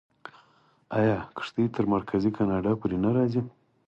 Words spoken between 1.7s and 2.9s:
تر مرکزي کاناډا